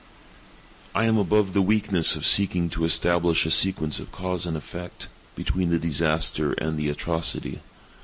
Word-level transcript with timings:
I 0.95 1.05
am 1.05 1.19
above 1.19 1.53
the 1.53 1.61
weakness 1.61 2.15
of 2.15 2.25
seeking 2.25 2.71
to 2.71 2.85
establish 2.85 3.45
a 3.45 3.51
sequence 3.51 3.99
of 3.99 4.11
cause 4.11 4.47
and 4.47 4.57
effect, 4.57 5.07
between 5.35 5.69
the 5.69 5.77
disaster 5.77 6.53
and 6.53 6.75
the 6.75 6.89
atrocity. 6.89 7.61